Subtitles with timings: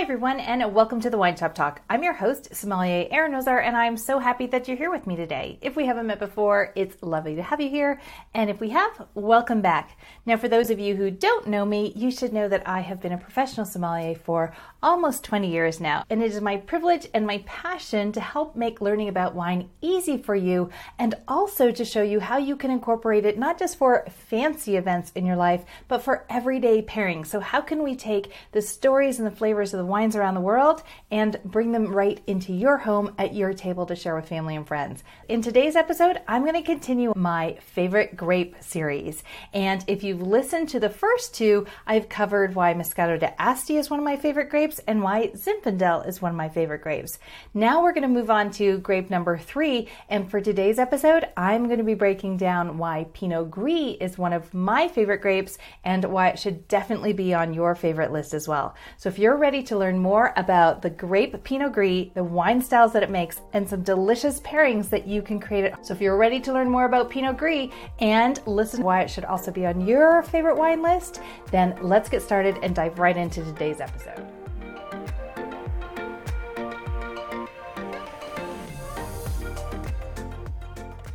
[0.00, 1.82] Hi, everyone, and welcome to the Wine Shop Talk.
[1.90, 5.14] I'm your host, Sommelier Erin Ozar, and I'm so happy that you're here with me
[5.14, 5.58] today.
[5.60, 8.00] If we haven't met before, it's lovely to have you here,
[8.32, 9.98] and if we have, welcome back.
[10.24, 13.02] Now, for those of you who don't know me, you should know that I have
[13.02, 17.26] been a professional sommelier for almost 20 years now, and it is my privilege and
[17.26, 22.02] my passion to help make learning about wine easy for you and also to show
[22.02, 26.02] you how you can incorporate it not just for fancy events in your life, but
[26.02, 27.22] for everyday pairing.
[27.22, 30.40] So, how can we take the stories and the flavors of the wines around the
[30.40, 34.56] world and bring them right into your home at your table to share with family
[34.56, 35.04] and friends?
[35.28, 39.22] In today's episode, I'm going to continue my favorite grape series.
[39.52, 43.98] And if you've listened to the first two, I've covered why Moscato d'Asti is one
[43.98, 47.18] of my favorite grapes and why Zinfandel is one of my favorite grapes.
[47.52, 49.88] Now we're going to move on to grape number three.
[50.08, 54.32] And for today's episode, I'm going to be breaking down why Pinot Gris is one
[54.32, 58.46] of my favorite grapes and why it should definitely be on your favorite list as
[58.46, 58.74] well.
[58.96, 62.92] So if you're ready to learn more about the grape Pinot Gris, the wine styles
[62.92, 65.74] that it makes, and some delicious pairings that you can create it.
[65.82, 69.24] So if you're ready to learn more about Pinot Gris and listen why it should
[69.24, 73.42] also be on your favorite wine list, then let's get started and dive right into
[73.42, 74.39] today's episode.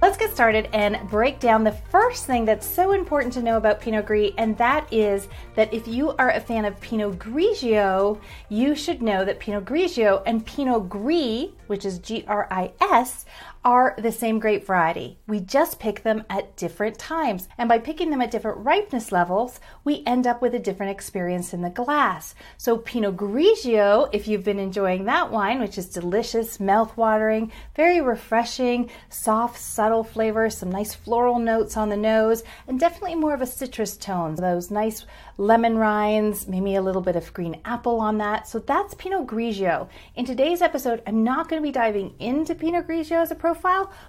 [0.05, 3.81] Let's get started and break down the first thing that's so important to know about
[3.81, 8.75] Pinot Gris, and that is that if you are a fan of Pinot Grigio, you
[8.75, 13.25] should know that Pinot Grigio and Pinot Gris, which is G R I S,
[13.65, 15.17] are the same grape variety.
[15.25, 17.47] We just pick them at different times.
[17.57, 21.51] And by picking them at different ripeness levels, we end up with a different experience
[21.51, 22.35] in the glass.
[22.57, 28.91] So Pinot Grigio, if you've been enjoying that wine, which is delicious, mouth-watering, very refreshing,
[29.09, 33.47] soft, subtle flavors, some nice floral notes on the nose, and definitely more of a
[33.47, 34.35] citrus tone.
[34.35, 35.07] Those nice
[35.39, 38.47] lemon rinds, maybe a little bit of green apple on that.
[38.47, 39.89] So that's Pinot Grigio.
[40.15, 43.54] In today's episode, I'm not going to be diving into Pinot Grigio as a profile.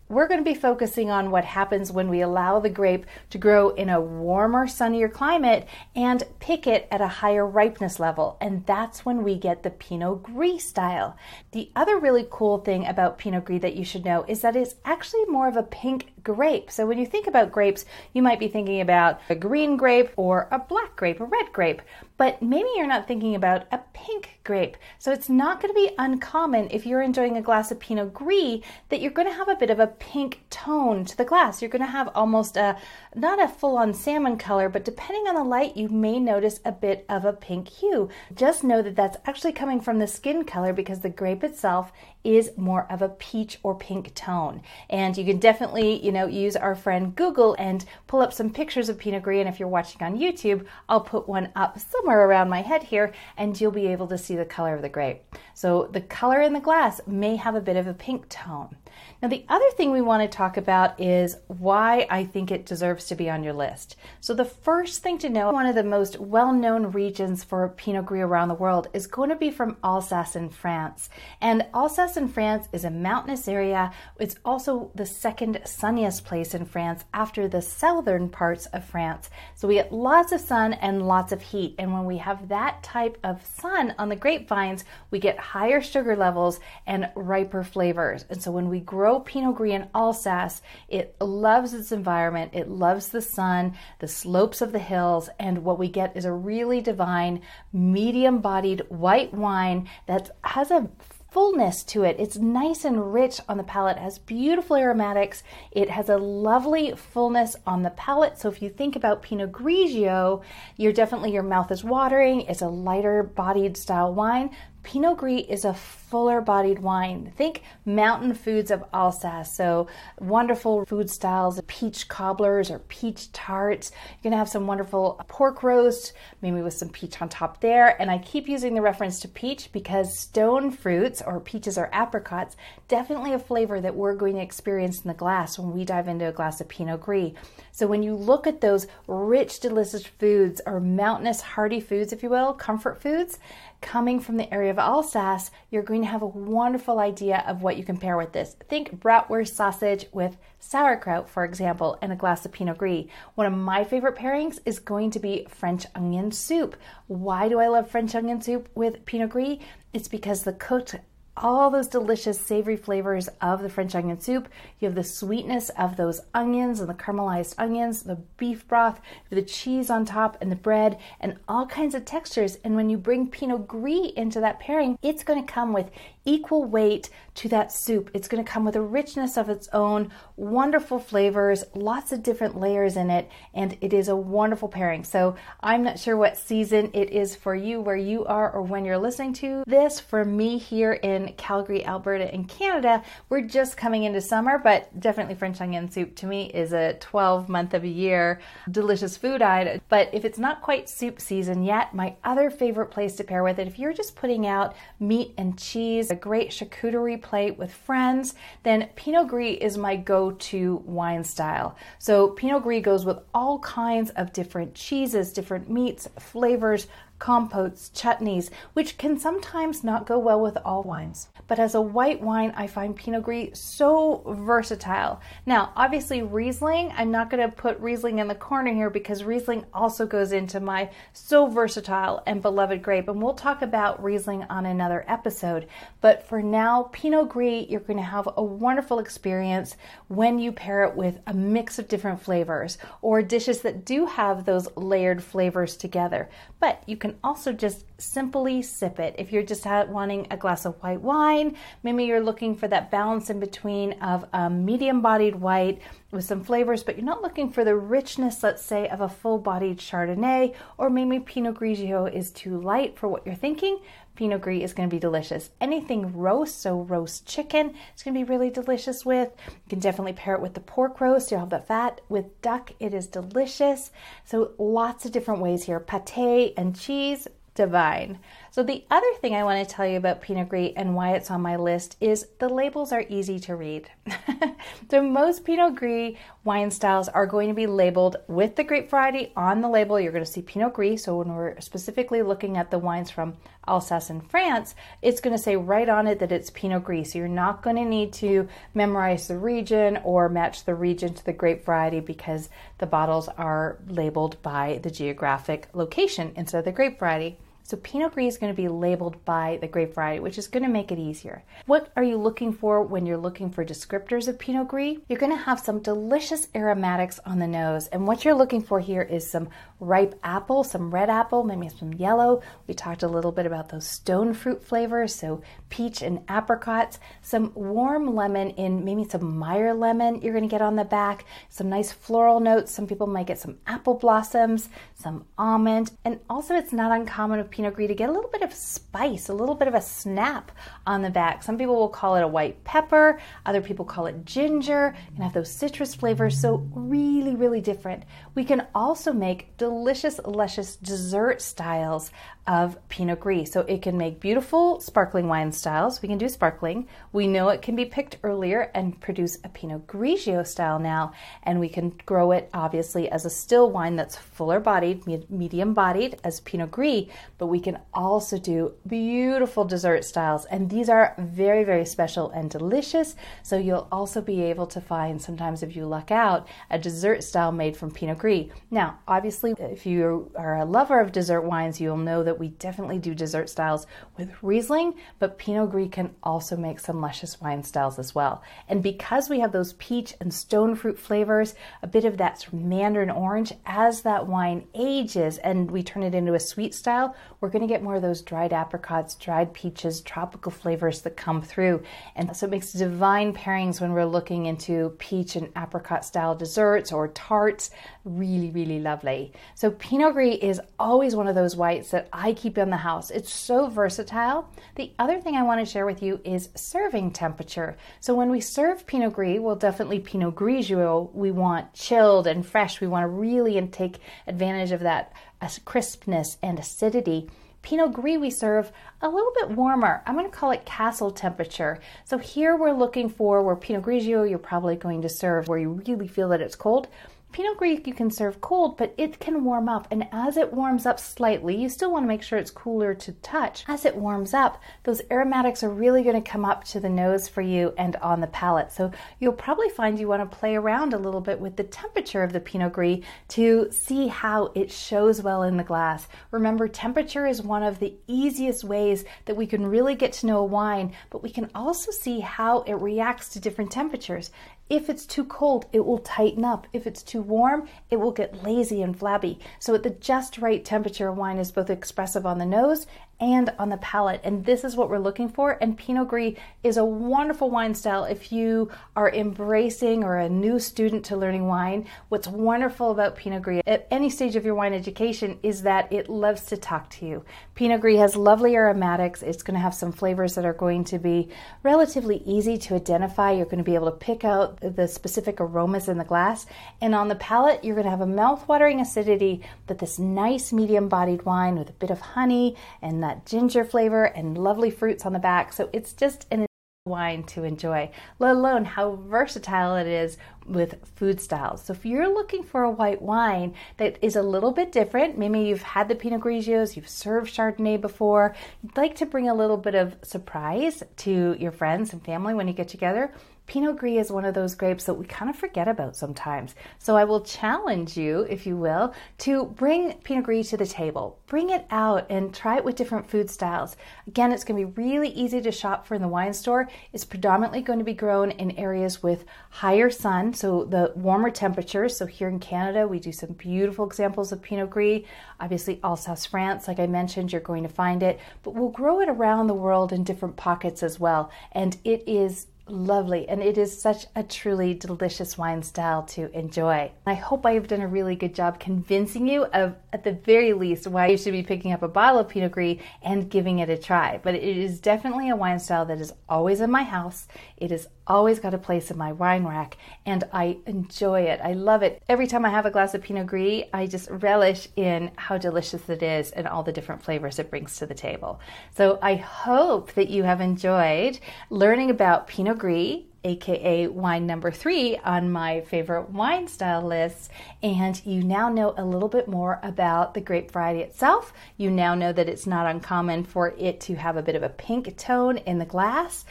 [0.09, 3.71] We're going to be focusing on what happens when we allow the grape to grow
[3.71, 8.37] in a warmer, sunnier climate and pick it at a higher ripeness level.
[8.41, 11.17] And that's when we get the Pinot Gris style.
[11.53, 14.75] The other really cool thing about Pinot Gris that you should know is that it's
[14.85, 16.71] actually more of a pink grape.
[16.71, 20.49] So when you think about grapes, you might be thinking about a green grape or
[20.51, 21.83] a black grape, a red grape
[22.17, 24.77] but maybe you're not thinking about a pink grape.
[24.99, 28.61] So it's not going to be uncommon if you're enjoying a glass of Pinot Gris
[28.89, 31.61] that you're going to have a bit of a pink tone to the glass.
[31.61, 32.77] You're going to have almost a,
[33.15, 36.73] not a full on salmon color, but depending on the light, you may notice a
[36.73, 38.09] bit of a pink hue.
[38.35, 41.93] Just know that that's actually coming from the skin color because the grape itself
[42.27, 44.63] is more of a peach or pink tone.
[44.91, 48.89] And you can definitely, you know, use our friend Google and pull up some pictures
[48.89, 49.41] of Pinot Gris.
[49.41, 53.13] And if you're watching on YouTube, I'll put one up somewhere around my head here
[53.37, 55.23] and you'll be able to see the color of the grape.
[55.55, 58.77] So the color in the glass may have a bit of a pink tone.
[59.23, 63.07] Now, the other thing we want to talk about is why I think it deserves
[63.07, 63.97] to be on your list.
[64.21, 68.05] So, the first thing to know, one of the most well known regions for Pinot
[68.05, 71.09] Gris around the world is going to be from Alsace in France.
[71.41, 73.91] And Alsace in France is a mountainous area.
[74.21, 79.31] It's also the second sunniest place in France after the southern parts of France.
[79.55, 81.75] So, we get lots of sun and lots of heat.
[81.79, 86.17] And when we have that type of sun on the grapevines, we get higher sugar
[86.17, 88.27] levels and riper flavors.
[88.29, 92.69] And so, when we grow grow Pinot Gris in Alsace, it loves its environment, it
[92.69, 96.81] loves the sun, the slopes of the hills, and what we get is a really
[96.81, 97.41] divine,
[97.73, 100.91] medium bodied white wine that has a
[101.31, 102.17] fullness to it.
[102.19, 105.45] It's nice and rich on the palate, has beautiful aromatics.
[105.71, 108.41] It has a lovely fullness on the palate.
[108.41, 110.43] So if you think about Pinot Grigio,
[110.77, 112.41] you're definitely your mouth is watering.
[112.41, 114.51] It's a lighter bodied style wine.
[114.87, 117.33] Pinot Gris is a fuller bodied wine.
[117.37, 119.53] Think mountain foods of Alsace.
[119.53, 119.89] So,
[120.21, 123.91] wonderful food styles, peach cobblers or peach tarts.
[123.91, 128.01] You're going to have some wonderful pork roast, maybe with some peach on top there.
[128.01, 132.57] And I keep using the reference to peach because stone fruits or peaches or apricots
[132.87, 136.29] definitely a flavor that we're going to experience in the glass when we dive into
[136.29, 137.33] a glass of Pinot Gris.
[137.73, 142.31] So, when you look at those rich, delicious foods or mountainous, hearty foods, if you
[142.31, 143.41] will, comfort foods,
[143.81, 147.77] coming from the area of Alsace, you're going to have a wonderful idea of what
[147.77, 148.57] you can pair with this.
[148.69, 153.07] Think bratwurst sausage with sauerkraut, for example, and a glass of Pinot Gris.
[153.35, 156.77] One of my favorite pairings is going to be French onion soup.
[157.07, 159.59] Why do I love French onion soup with Pinot Gris?
[159.93, 160.97] It's because the cooked
[161.37, 164.49] all those delicious savory flavors of the French onion soup.
[164.81, 169.01] You have the sweetness of those onions and the caramelized onions, the beef broth,
[169.31, 172.59] the cheese on top, and the bread, and all kinds of textures.
[172.65, 175.91] And when you bring Pinot Gris into that pairing, it's going to come with
[176.27, 178.11] equal weight to that soup.
[178.15, 182.59] It's going to come with a richness of its own, wonderful flavors, lots of different
[182.59, 185.05] layers in it, and it is a wonderful pairing.
[185.05, 188.85] So I'm not sure what season it is for you, where you are, or when
[188.85, 190.01] you're listening to this.
[190.01, 195.35] For me here in Calgary, Alberta, in Canada, we're just coming into summer, but definitely
[195.35, 198.41] French onion soup to me is a 12 month of a year
[198.71, 199.81] delicious food item.
[199.89, 203.59] But if it's not quite soup season yet, my other favorite place to pair with
[203.59, 208.89] it, if you're just putting out meat and cheese, great charcuterie plate with friends, then
[208.97, 211.77] Pinot Gris is my go to wine style.
[211.99, 218.51] So Pinot Gris goes with all kinds of different cheeses, different meats, flavors, compotes, chutneys,
[218.75, 221.29] which can sometimes not go well with all wines.
[221.49, 225.21] But as a white wine, I find Pinot Gris so versatile.
[225.47, 229.65] Now, obviously, Riesling, I'm not going to put Riesling in the corner here because Riesling
[229.73, 233.09] also goes into my so versatile and beloved grape.
[233.09, 235.69] And we'll talk about Riesling on another episode.
[236.01, 239.77] But for now, Pinot Gris, you're going to have a wonderful experience
[240.09, 244.45] when you pair it with a mix of different flavors or dishes that do have
[244.45, 246.29] those layered flavors together.
[246.61, 249.15] But you can also just simply sip it.
[249.19, 253.31] If you're just wanting a glass of white wine, maybe you're looking for that balance
[253.31, 255.81] in between of a medium bodied white
[256.11, 259.39] with some flavors, but you're not looking for the richness, let's say, of a full
[259.39, 263.81] bodied Chardonnay, or maybe Pinot Grigio is too light for what you're thinking.
[264.17, 265.51] Pinot Gris is going to be delicious.
[265.61, 269.31] Anything roast, so roast chicken, it's going to be really delicious with.
[269.47, 271.31] You can definitely pair it with the pork roast.
[271.31, 272.01] You'll have the fat.
[272.09, 273.91] With duck, it is delicious.
[274.25, 275.81] So lots of different ways here.
[275.81, 278.21] Pate and cheese, divine.
[278.53, 281.31] So, the other thing I want to tell you about Pinot Gris and why it's
[281.31, 283.91] on my list is the labels are easy to read.
[284.91, 286.15] so, most Pinot Gris
[286.45, 289.99] wine styles are going to be labeled with the grape variety on the label.
[289.99, 291.05] You're going to see Pinot Gris.
[291.05, 293.35] So, when we're specifically looking at the wines from
[293.69, 297.13] Alsace in France, it's going to say right on it that it's Pinot Gris.
[297.13, 301.25] So, you're not going to need to memorize the region or match the region to
[301.25, 302.49] the grape variety because
[302.79, 307.39] the bottles are labeled by the geographic location instead of the grape variety.
[307.67, 310.63] So Pinot Gris is going to be labeled by the grape variety, which is going
[310.63, 311.43] to make it easier.
[311.67, 314.99] What are you looking for when you're looking for descriptors of Pinot Gris?
[315.09, 317.89] You're going to have some delicious aromatics on the nose.
[317.89, 319.49] And what you're looking for here is some
[319.81, 322.41] ripe apple, some red apple, maybe some yellow.
[322.69, 327.51] We talked a little bit about those stone fruit flavors, so peach and apricots, some
[327.57, 331.69] warm lemon in maybe some Meyer lemon you're going to get on the back, some
[331.69, 332.71] nice floral notes.
[332.71, 337.51] Some people might get some apple blossoms, some almond, and also it's not uncommon with
[337.57, 340.53] Pinot Gris to get a little bit of spice, a little bit of a snap
[340.87, 341.43] on the back.
[341.43, 345.33] Some people will call it a white pepper, other people call it ginger, and have
[345.33, 348.03] those citrus flavors, so really, really different.
[348.37, 352.11] We can also make delicious, luscious dessert styles
[352.47, 353.51] of Pinot Gris.
[353.51, 356.03] So it can make beautiful sparkling wine styles.
[356.03, 356.87] We can do sparkling.
[357.13, 361.13] We know it can be picked earlier and produce a Pinot Grigio style now.
[361.45, 366.21] And we can grow it obviously as a still wine that's fuller bodied, medium bodied
[366.23, 367.07] as Pinot Gris.
[367.39, 370.45] But we can also do beautiful dessert styles.
[370.45, 373.17] And these are very, very special and delicious.
[373.43, 377.51] So you'll also be able to find sometimes if you luck out a dessert style
[377.51, 378.26] made from Pinot Gris.
[378.71, 382.99] Now, obviously, if you are a lover of dessert wines, you'll know that we definitely
[382.99, 383.87] do dessert styles
[384.17, 388.43] with Riesling, but Pinot Gris can also make some luscious wine styles as well.
[388.69, 393.11] And because we have those peach and stone fruit flavors, a bit of that mandarin
[393.11, 397.63] orange, as that wine ages and we turn it into a sweet style, we're going
[397.63, 401.83] to get more of those dried apricots, dried peaches, tropical flavors that come through.
[402.17, 406.93] And so it makes divine pairings when we're looking into peach and apricot style desserts
[406.93, 407.71] or tarts.
[408.17, 409.31] Really, really lovely.
[409.55, 413.11] So Pinot Gris is always one of those whites that I keep in the house.
[413.11, 414.49] It's so versatile.
[414.77, 417.77] The other thing I want to share with you is serving temperature.
[418.01, 422.81] So when we serve Pinot Gris, well, definitely Pinot Grigio, we want chilled and fresh.
[422.81, 427.29] We want to really take advantage of that uh, crispness and acidity.
[427.61, 430.03] Pinot Gris we serve a little bit warmer.
[430.07, 431.81] I'm going to call it castle temperature.
[432.05, 435.83] So here we're looking for where Pinot Grigio you're probably going to serve where you
[435.87, 436.89] really feel that it's cold.
[437.33, 439.87] Pinot Gris you can serve cold, but it can warm up.
[439.91, 443.13] And as it warms up slightly, you still want to make sure it's cooler to
[443.13, 443.65] touch.
[443.69, 447.29] As it warms up, those aromatics are really going to come up to the nose
[447.29, 448.73] for you and on the palate.
[448.73, 452.23] So you'll probably find you want to play around a little bit with the temperature
[452.23, 456.09] of the Pinot Gris to see how it shows well in the glass.
[456.31, 460.39] Remember, temperature is one of the easiest ways that we can really get to know
[460.39, 464.31] a wine, but we can also see how it reacts to different temperatures.
[464.69, 466.67] If it's too cold, it will tighten up.
[466.73, 469.39] If it's too warm, it will get lazy and flabby.
[469.61, 472.87] So, at the just right temperature, wine is both expressive on the nose
[473.19, 474.21] and on the palate.
[474.25, 475.57] And this is what we're looking for.
[475.61, 480.59] And Pinot Gris is a wonderful wine style if you are embracing or a new
[480.59, 481.87] student to learning wine.
[482.09, 486.11] What's wonderful about Pinot Gris at any stage of your wine education is that it
[486.11, 487.25] loves to talk to you.
[487.55, 489.23] Pinot Gris has lovely aromatics.
[489.23, 491.31] It's going to have some flavors that are going to be
[491.63, 493.33] relatively easy to identify.
[493.33, 496.47] You're going to be able to pick out the specific aromas in the glass.
[496.81, 500.89] And on the palate, you're going to have a mouth-watering acidity, but this nice medium
[500.89, 505.13] bodied wine with a bit of honey and that ginger flavor and lovely fruits on
[505.13, 505.53] the back.
[505.53, 506.47] So it's just an
[506.87, 511.65] wine to enjoy, let alone how versatile it is with food styles.
[511.65, 515.41] So if you're looking for a white wine that is a little bit different, maybe
[515.41, 519.57] you've had the Pinot Grigios, you've served Chardonnay before, you'd like to bring a little
[519.57, 523.13] bit of surprise to your friends and family when you get together,
[523.47, 526.57] Pinot Gris is one of those grapes that we kind of forget about sometimes.
[526.79, 531.21] So I will challenge you, if you will, to bring Pinot Gris to the table.
[531.27, 533.77] Bring it out and try it with different food styles.
[534.09, 536.69] Again, it's going to be really easy to shop for in the wine store.
[536.93, 541.97] It's predominantly going to be grown in areas with higher sun, so the warmer temperatures.
[541.97, 545.03] So here in Canada, we do some beautiful examples of Pinot Gris.
[545.39, 549.09] Obviously, Alsace, France, like I mentioned, you're going to find it, but we'll grow it
[549.09, 551.31] around the world in different pockets as well.
[551.53, 556.91] And it is lovely and it is such a truly delicious wine style to enjoy.
[557.07, 560.53] I hope I have done a really good job convincing you of at the very
[560.53, 563.71] least why you should be picking up a bottle of Pinot Gris and giving it
[563.71, 564.21] a try.
[564.23, 567.29] But it is definitely a wine style that is always in my house.
[567.57, 571.41] It is always got a place in my wine rack and I enjoy it.
[571.43, 572.03] I love it.
[572.09, 575.89] Every time I have a glass of Pinot Gris, I just relish in how delicious
[575.89, 578.41] it is and all the different flavors it brings to the table.
[578.77, 581.19] So I hope that you have enjoyed
[581.51, 587.31] learning about Pinot Gris aka wine number three on my favorite wine style list.
[587.63, 591.33] And you now know a little bit more about the grape variety itself.
[591.57, 594.49] You now know that it's not uncommon for it to have a bit of a
[594.49, 596.25] pink tone in the glass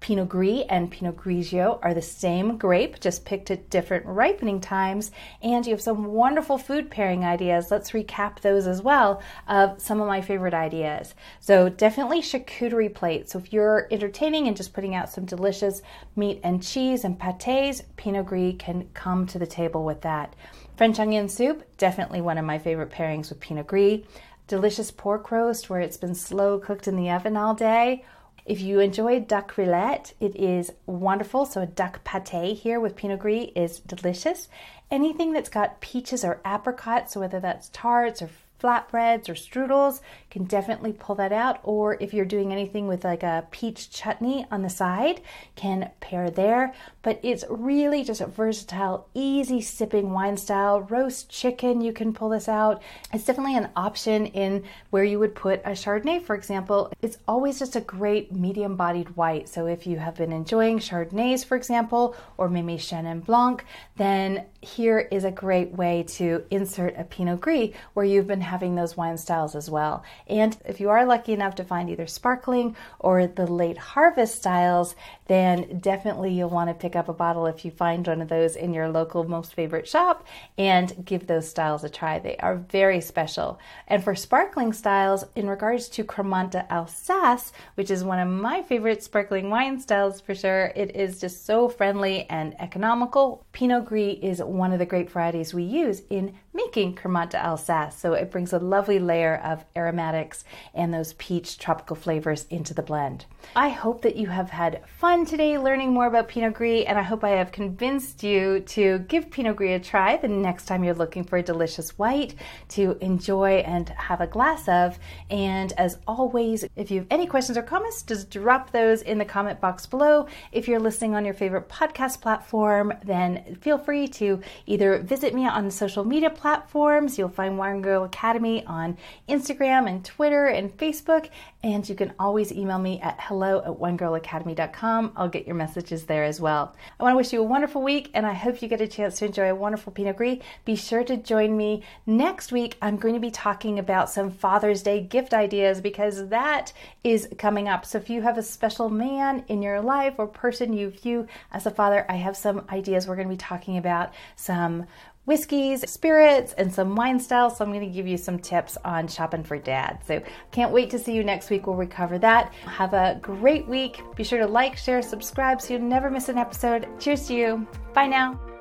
[0.00, 5.10] Pinot Gris and Pinot Grigio are the same grape, just picked at different ripening times.
[5.42, 7.70] And you have some wonderful food pairing ideas.
[7.70, 11.14] Let's recap those as well of some of my favorite ideas.
[11.40, 13.32] So, definitely charcuterie plates.
[13.32, 15.82] So, if you're entertaining and just putting out some delicious
[16.14, 20.36] meat and cheese and pates, Pinot Gris can come to the table with that.
[20.76, 24.02] French onion soup, definitely one of my favorite pairings with Pinot Gris.
[24.46, 28.04] Delicious pork roast where it's been slow cooked in the oven all day
[28.46, 31.44] if you enjoy duck rillettes, it is wonderful.
[31.46, 34.48] So a duck pate here with Pinot Gris is delicious.
[34.90, 38.30] Anything that's got peaches or apricots, so whether that's tarts or
[38.62, 41.60] flatbreads or strudels can definitely pull that out.
[41.62, 45.20] Or if you're doing anything with like a peach chutney on the side
[45.54, 46.74] can pair there.
[47.02, 50.80] But it's really just a versatile easy sipping wine style.
[50.82, 52.82] Roast chicken you can pull this out.
[53.12, 56.92] It's definitely an option in where you would put a chardonnay for example.
[57.02, 59.48] It's always just a great medium bodied white.
[59.48, 63.64] So if you have been enjoying chardonnays for example or maybe chenin blanc
[63.96, 68.74] then here is a great way to insert a pinot gris where you've been having
[68.74, 70.04] those wine styles as well.
[70.26, 74.94] And if you are lucky enough to find either sparkling or the late harvest styles,
[75.26, 78.56] then definitely you'll want to pick up a bottle if you find one of those
[78.56, 80.26] in your local most favorite shop
[80.56, 82.18] and give those styles a try.
[82.18, 83.58] They are very special.
[83.88, 89.02] And for sparkling styles, in regards to Cremant Alsace, which is one of my favorite
[89.02, 93.44] sparkling wine styles for sure, it is just so friendly and economical.
[93.52, 97.94] Pinot Gris is one of the great varieties we use in making Cremant d'Alsace.
[97.96, 100.44] So it brings a lovely layer of aromatics
[100.74, 103.26] and those peach tropical flavors into the blend.
[103.54, 107.02] I hope that you have had fun today learning more about Pinot Gris, and I
[107.02, 110.94] hope I have convinced you to give Pinot Gris a try the next time you're
[110.94, 112.34] looking for a delicious white
[112.70, 114.98] to enjoy and have a glass of.
[115.30, 119.24] And as always, if you have any questions or comments, just drop those in the
[119.24, 120.26] comment box below.
[120.52, 125.46] If you're listening on your favorite podcast platform, then feel free to either visit me
[125.46, 127.18] on social media platforms platforms.
[127.18, 128.96] You'll find Wine Girl Academy on
[129.28, 131.28] Instagram and Twitter and Facebook.
[131.64, 135.14] And you can always email me at hello at winegirlacademy.com.
[135.16, 136.76] I'll get your messages there as well.
[137.00, 139.18] I want to wish you a wonderful week, and I hope you get a chance
[139.18, 140.38] to enjoy a wonderful Pinot Gris.
[140.64, 142.76] Be sure to join me next week.
[142.80, 146.72] I'm going to be talking about some Father's Day gift ideas because that
[147.02, 147.84] is coming up.
[147.84, 151.66] So if you have a special man in your life or person you view as
[151.66, 153.08] a father, I have some ideas.
[153.08, 154.86] We're going to be talking about some
[155.26, 157.58] whiskeys, spirits, and some wine styles.
[157.58, 160.00] So I'm going to give you some tips on shopping for dad.
[160.06, 162.52] So can't wait to see you next week where we cover that.
[162.64, 164.00] Have a great week.
[164.16, 166.88] Be sure to like, share, subscribe so you never miss an episode.
[166.98, 167.66] Cheers to you.
[167.92, 168.55] Bye now.